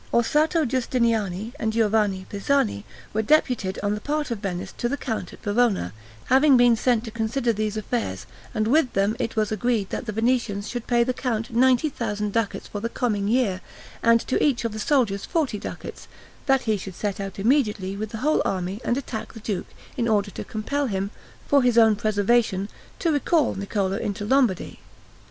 [0.11, 5.31] Orsatto Justiniani and Giovanni Pisani were deputed on the part of Venice to the count
[5.31, 5.93] at Verona,
[6.25, 8.25] having been sent to consider these affairs,
[8.55, 12.33] and with them it was agreed that the Venetians should pay the count ninety thousand
[12.33, 13.61] ducats for the coming year,
[14.01, 16.07] and to each of the soldiers forty ducats;
[16.47, 20.07] that he should set out immediately with the whole army and attack the duke, in
[20.07, 21.11] order to compel him,
[21.47, 24.79] for his own preservation, to recall Niccolo into Lombardy.